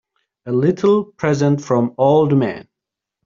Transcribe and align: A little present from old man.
A 0.47 0.51
little 0.51 1.03
present 1.03 1.61
from 1.61 1.93
old 1.99 2.35
man. 2.35 2.67